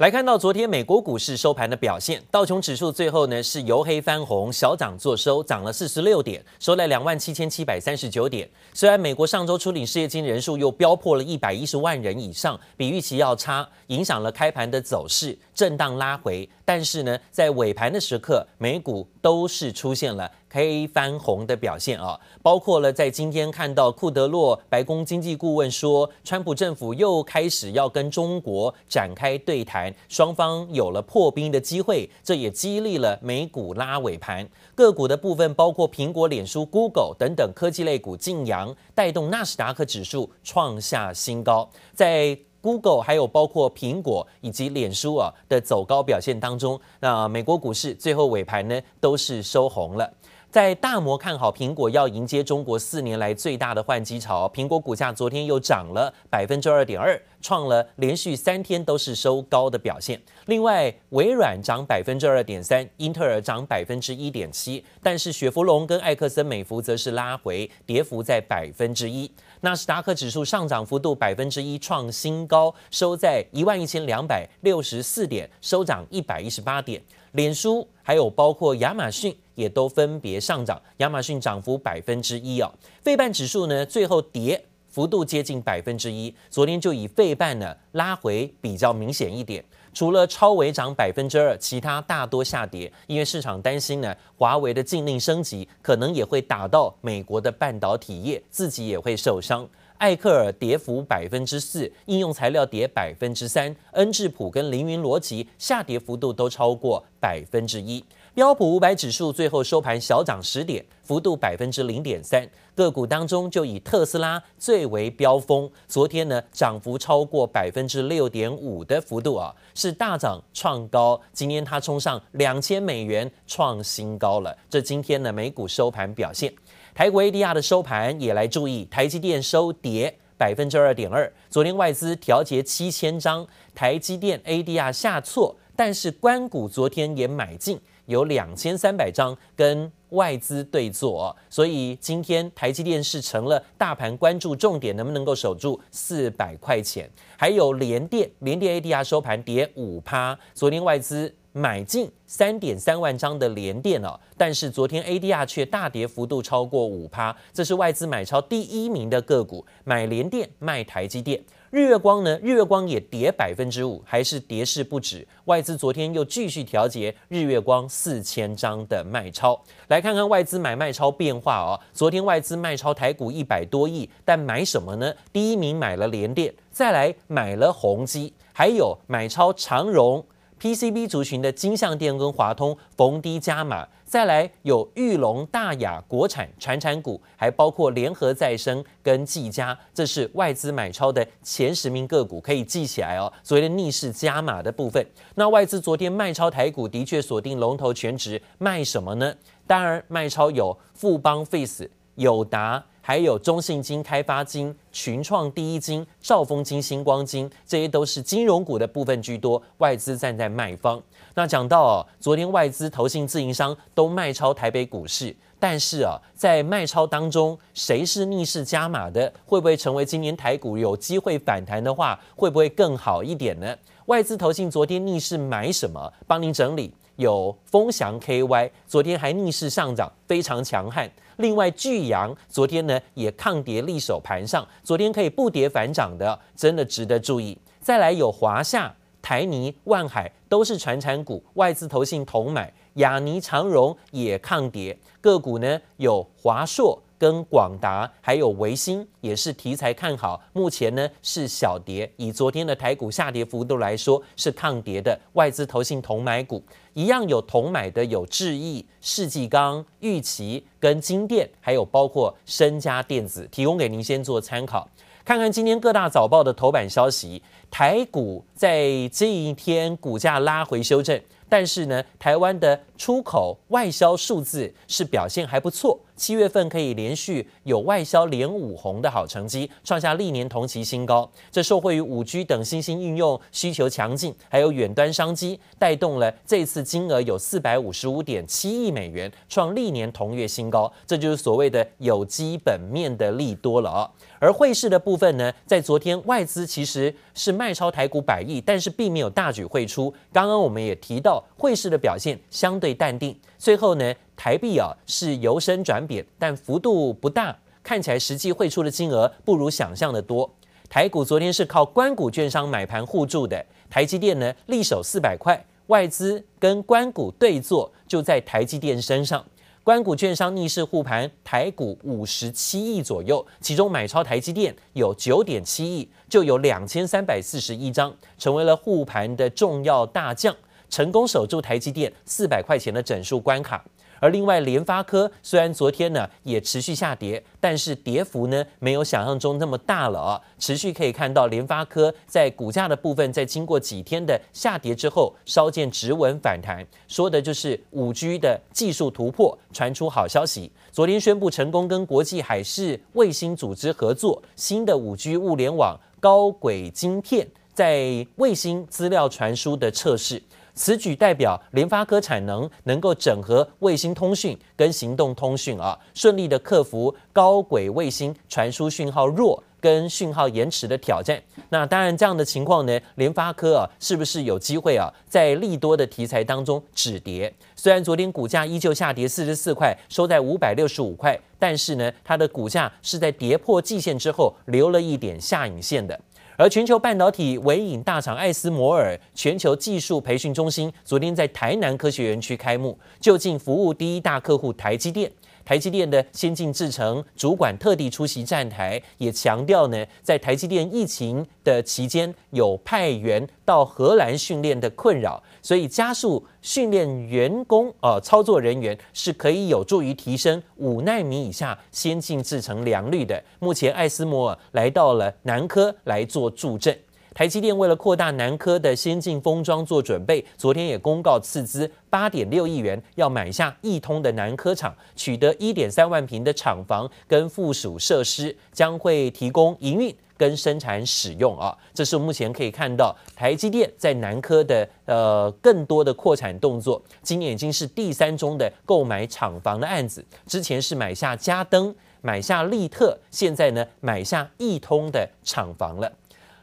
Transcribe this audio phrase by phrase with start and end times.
[0.00, 8.48] 来看到昨天美国股市收盘的表现，道琼指数最后呢是由黑翻红，小涨作收，涨了四十六点，收在两万七千七百三十九点。
[8.72, 16.48] 虽然美国上周初领失业金人数又飙破了一百一十万人以上，比预期要差，影响了开盘的走势，震荡拉回。
[16.64, 34.48] 但是呢，在尾盘的时刻，美股都是出现了黑翻红的表现啊，包括了在今天看到库德洛白宫经济顾问说，川普政府又开始要跟中国展开对谈，双方有了破冰的机会，这也激励了美股拉尾盘。
[34.74, 41.70] 个股的部分包括苹果、脸书、Google 等等科技类股劲扬，带动纳斯达克指数创下新高。
[41.94, 50.12] 在 Google 还有包括苹果以及脸书啊的走高表现当中，那美国股市最后尾盘呢都是收红了。
[50.50, 60.20] 在大摩看好苹果要迎接中国四年来最大的换机潮，苹果股价昨天又涨了百分之二点二，创了连续三天都是收高的表现。
[60.46, 69.30] 另外，微软涨百分之二点三，英特尔涨百分之一点七，但是雪佛龙跟艾克森美孚则是拉回，跌幅在百分之一。
[69.60, 77.00] 纳斯达克指数上涨幅度百分之一，创新高，收在一万一千两百六十四点，收涨一百一十八点。
[77.32, 82.70] 脸书还有包括亚马逊也都分别上涨，亚马逊涨幅百分之一哦。
[83.02, 89.64] 费半指数呢最后跌幅度接近百分之一，昨天就以费半呢拉回比较明显一点。
[89.92, 99.68] 除了超微涨百分之二，其他大多下跌，因为市场担心呢华为的禁令升级可能也会打到美国的半导体业，自己也会受伤。
[100.00, 108.02] 艾克尔跌幅百分之四，应用材料跌百分之三，恩智浦跟凌云逻辑下跌幅度都超过百分之一。
[108.32, 112.48] 标普五百指数最后收盘小涨十点，幅度百分之零点三。
[112.74, 121.20] 个股当中就以特斯拉最为飙风，昨天呢涨幅超过百分之六点五的幅度啊，是大涨创高。
[121.34, 124.56] 今天它冲上两千美元创新高了。
[124.70, 126.50] 这今天呢美股收盘表现。
[126.94, 131.32] 台股 ADR 的收盘也来注意，台积电收跌百分之二点二。
[131.48, 147.08] 昨天外资调节七千张，台积电 ADR 下挫，但是关股昨天也买进，有两千三百张跟外资对坐，所以今天台积电是成了大盘关注重点，能不能够守住四百块钱？
[147.36, 151.34] 还有联电，联电 ADR 收盘跌五趴，昨天外资。
[151.52, 161.42] 买进三点三万张的联电哦，但是昨天 ADR 却大跌幅度超过五趴，这是外资买超第一名的个股，买联电卖台积电。
[161.70, 165.26] 日月光呢，日月光也跌百分之五，还是跌势不止。
[165.44, 171.78] 外资昨天又继续调节日月光四千张的卖超，来看看外资买卖超变化哦。
[171.92, 175.14] 昨天外资卖超台股一百多亿，但买什么呢？
[175.32, 180.24] 第一名买了联电，再来买了宏基，还有买超长荣。
[180.60, 193.32] PCB 族群的金像电跟华通逢低加码，再来有裕隆、大亚、国产、传产股，还包括联合再生跟技嘉，这是外资买超的前十名个股，可以记起来哦。
[193.42, 195.02] 所谓的逆势加码的部分，
[195.34, 199.34] 那外资昨天卖超台股的确锁定龙头全值，卖什么呢？
[199.66, 202.84] 当然卖超有富邦 Face、友达。
[203.10, 211.02] 还有中信金、开发金、群创、第一金、兆丰金、星光金，这些都是金融股的部分居多，外资站在卖方。
[211.34, 219.32] 那讲到哦，昨天外资、投信、自营商都卖超台北股市，但是啊，在卖超当中，谁是逆势加码的？
[219.44, 223.76] 会不会成为今年台股有机会反弹的话，会不会更好一点呢？
[224.06, 226.12] 外资、投信昨天逆势买什么？
[226.28, 226.94] 帮您整理。
[227.20, 231.08] 有风翔 KY，昨天还逆势上涨，非常强悍。
[231.36, 237.56] 另外，巨阳昨天呢也抗跌力守盘上，昨天可以不跌反涨的，真的值得注意。
[237.82, 242.72] 再来有华夏、台泥、万海都是传产股，外资投信同买。
[242.94, 247.02] 亚尼、长荣也抗跌，个股呢有华硕。
[247.20, 255.20] 跟广达还有维新也是题材看好，目前呢是小跌，以昨天的台股下跌幅度来说是抗跌的。
[255.34, 256.62] 外资投信同买股
[256.94, 264.88] 一样有同买的，有智易、世纪钢、玉琪跟金电，还有包括升佳电子，提供给您先做参考。
[265.22, 271.20] 看看今天各大早报的头版消息，台股在这一天股价拉回修正。
[271.50, 281.26] 但是呢，台湾的出口外销数字是表现还不错，七月份可以连续有外销连五红的好成绩，创下历年同期新高。
[281.50, 290.92] 这受惠于五 G 等新兴应用需求强劲，还有远端商机，带动了这次金额有四百五十五点七亿美元，创历年同月新高。
[291.06, 294.10] 这就是所谓的有基本面的利多了啊。
[294.38, 300.12] 而汇市的部分呢，在昨天外资其实是卖超台股百亿，但是并没有大举汇出。
[300.30, 303.38] 刚刚我们也提到，汇市的表现相对淡定。
[303.58, 310.50] 最后呢，台币啊是由升转贬，但幅度不大，看起来实际汇出的金额不如想象的多。
[310.88, 319.44] 台股昨天是靠关股券商买盘护住的，台积电呢力守四百块，外资跟关股对坐，就在台积电身上。
[319.82, 330.54] 关股券商逆势护盘，台股五十七亿左右，其中买超台积电有九点七亿，就有两千三百四十一张，成为了护盘的重要大将，
[330.90, 333.82] 成功守住台积电四百块钱的整数关卡。
[334.22, 340.38] 而另外，联发科虽然昨天呢也持续下跌，但是跌幅呢没有想象中那么大了啊。
[340.58, 350.70] 持续可以看到联发科在股价的部分，在经过几天的下跌之后，稍见止稳反弹，说的就是五 G 的技术突破，传出好消息。
[350.92, 360.42] 昨天宣布成功跟国际海事卫星组织合作，新的五 G 物联网高轨晶片在卫星资料传输的测试。
[360.80, 371.38] 此举代表联发科产能能够整合卫星通讯跟行动通讯啊，顺利的克服高轨卫星传输讯号弱跟讯号延迟的挑战。
[371.68, 377.52] 那当然，这样的情况呢，联发科啊，是不是有机会啊，在利多的题材当中止跌？
[377.76, 386.18] 虽然昨天股价依旧下跌四十四块，收在五百六十五块，但是呢，它的股价是在跌破季线之后留了一点下影线的。
[386.60, 395.32] 而全球半导体微影大厂艾斯摩尔全球技术培训中心昨天在台南科学园区开幕，就近服务第一大客户台积电。
[395.70, 413.40] 台积电的先进制程主管特地出席站台，也强调呢，在台积电疫情的期间有派员到荷兰训练的困扰，所以加速训练员工啊，操作人员是可以有助于提升五纳米以下先进制程良率的。
[413.60, 416.98] 目前艾斯摩尔来到了南科来做助阵。
[417.34, 431.76] 台积电为了扩大南科的先进封装做准备，昨天也公告斥资八点六亿元要买下亿通的南科厂，取得一点三万平的厂房跟附属设施，将会提供营运跟生产使用啊。
[431.94, 446.10] 这是目前可以看到台积电在南科的呃更多的扩产动作，今年已经是第三宗的购买厂房的案子，之前是买下嘉登，买下利特，现在呢买下亿通的厂房了。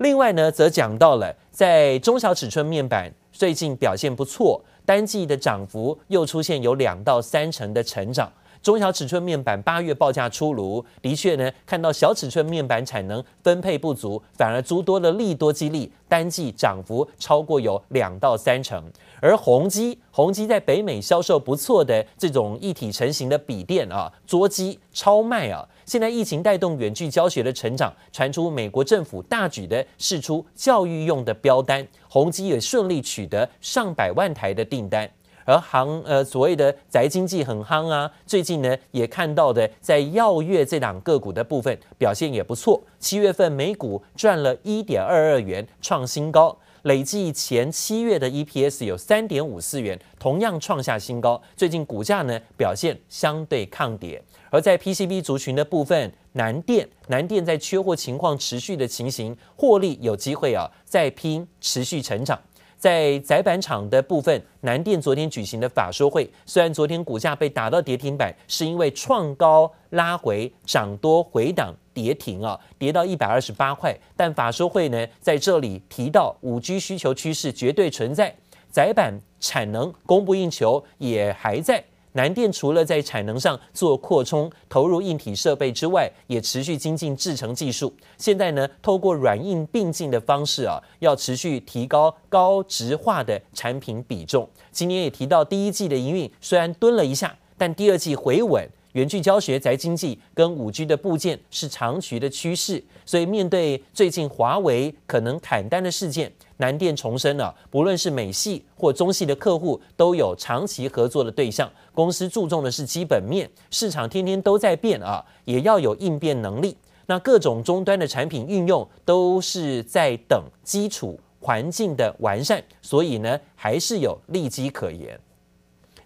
[0.00, 8.32] 另外呢，则讲到了在中小尺寸面板最近表现不错，单季的涨幅又出现有两到三成的成长。
[8.62, 18.84] 中小尺寸面板八月报价出炉，的确呢，看到小尺寸面板产能分配不足，反而诸多的利多激励，单季涨幅超过有两到三成。
[19.22, 25.66] 而宏基，宏基在北美销售不错的这种一体成型的笔电啊，桌机超卖啊。
[25.86, 35.10] 现在疫情带动远距教学的成长，传出美国政府大举的释出教育用的标单，宏基也顺利取得上百万台的订单。
[35.50, 51.42] 而行呃所谓的宅经济很夯啊，最近呢也看到的在耀月这档个股的部分表现也不错，七月份每股赚了一点二二元，创新高，累计前七月的 EPS 有三点五四元，同样创下新高。
[51.56, 62.40] 最近股价呢表现相对抗跌，而在 PCB 族群的部分，南电南电在缺货情况持续的情形，获利有机会啊再拼持续成长。
[62.80, 73.94] 在窄板厂的部分，南电昨天举行的法说会，虽然昨天股价被打到跌停板，是因为创高拉回涨多回档跌停啊，跌到一百二十八块。
[74.16, 78.34] 但法说会呢，在这里提到五 G 需求趋势绝对存在，
[78.72, 81.84] 窄板产能供不应求也还在。
[82.12, 87.92] 南电除了在产能上做扩充、投入硬体设备之外，也持续精进制程技术。
[88.18, 94.48] 现在呢，透过软硬并进的方式啊，要持续提高高值化的产品比重。
[94.72, 98.68] 今年也提到，第一季的营运虽然蹲了一下，但第二季回稳。
[98.92, 111.70] 远距教学、宅经济跟五 G 的部件是长期的趋势，所以面对最近华为可能砍单的事件，南电重申了，不论是美系或中系的客户都有长期合作的对象。
[111.94, 116.76] 公司注重的是基本面，市场天天都在变啊，也要有应变能力。
[117.06, 125.18] 那各种终端的产品运用都是在等基础环境的完善，所以呢，还是有利基可言。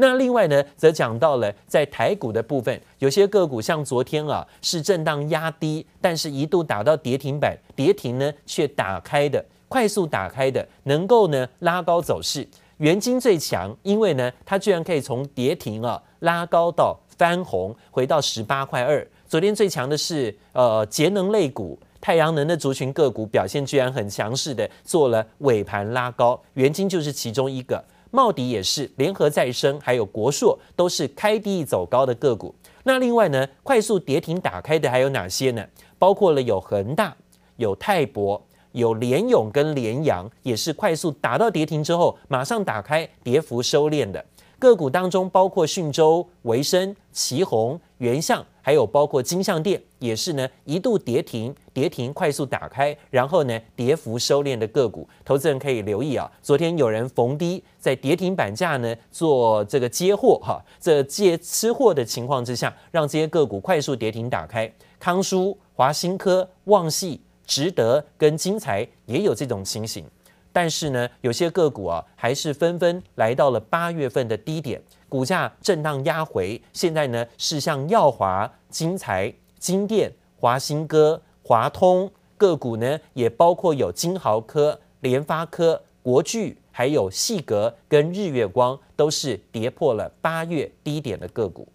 [0.00, 12.48] 那另外呢，则讲到了在台股的部分，有些个股像昨天啊是震荡压低，但是一度打到跌停板，跌停呢却打开的，快速打开的，能够呢拉高走势。
[12.78, 19.06] 元晶最强，因为呢它居然可以从跌停啊拉高到翻红，回到十八块二。
[19.28, 21.78] 昨天最强的是呃节能类股。
[22.02, 32.54] 太阳能的族群个股表现居然很强势的，做了尾盘拉高，元晶就是其中一个，茂迪也是，联合再生还有国硕都是开低走高的个股。
[32.82, 35.64] 那另外呢，快速跌停打开的还有哪些呢？
[35.98, 37.14] 包括了有恒大、
[37.56, 44.24] 有泰博、有联咏跟联阳，也是快速打到跌停之后马上打开，跌幅收敛的。
[44.58, 56.28] 个股当中包括讯州、维生、奇鋐、原象，还有包括金像电，也是呢一度跌停，跌停快速打开，然后呢跌幅收敛的个股，投资人可以留意啊。
[56.42, 64.70] 昨天有人逢低在跌停板价呢做这个接货哈，这接吃货的情况之下，让这些个股快速跌停打开。
[64.98, 70.04] 康舒、华新科、旺系、值得跟精材也有这种情形。
[70.52, 76.60] 但是呢，有些个股啊，还是纷纷来到了八月份的低点，股价震荡压回。
[76.72, 91.68] 现在呢，是像耀华、精材、金电、华新科、华通个股呢，也包括有金豪科、联发科、国巨，还有矽格跟日月光，都是跌破了八月低点的个股。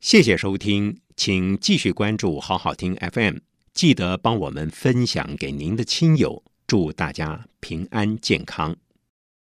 [0.00, 3.36] 谢谢收听，请继续关注好好听 FM，
[3.72, 6.42] 记得帮我们分享给您的亲友。
[6.66, 8.74] 祝大家平安健康。